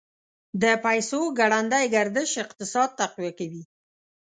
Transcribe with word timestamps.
د 0.61 0.63
پیسو 0.85 1.19
ګړندی 1.39 1.85
گردش 1.95 2.31
اقتصاد 2.43 2.89
تقویه 2.99 3.31
کوي. 3.39 3.63